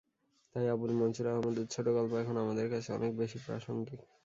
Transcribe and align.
তাই 0.55 0.65
আবুল 0.69 0.91
মনসুর 0.93 1.27
আহমদের 1.31 1.65
ছোটগল্প 1.67 2.11
এখন 2.21 2.35
আমাদের 2.37 2.67
কাছে 2.73 2.89
অনেক 2.97 3.11
বেশি 3.17 3.37
প্রাসঙ্গিক। 3.45 3.99